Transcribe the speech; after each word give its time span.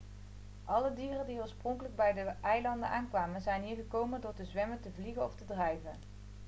alle 0.65 0.93
dieren 0.93 1.25
die 1.27 1.39
oorspronkelijk 1.39 1.95
bij 1.95 2.13
de 2.13 2.33
eilanden 2.41 2.89
aankwamen 2.89 3.41
zijn 3.41 3.63
hier 3.63 3.75
gekomen 3.75 4.21
door 4.21 4.33
te 4.33 4.45
zwemmen 4.45 4.79
te 4.81 4.91
vliegen 4.95 5.23
of 5.23 5.35
te 5.35 5.45
drijven 5.45 5.93